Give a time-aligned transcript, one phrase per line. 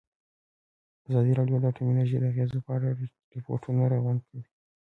[1.09, 2.89] ازادي راډیو د اټومي انرژي د اغېزو په اړه
[3.35, 4.43] ریپوټونه راغونډ کړي.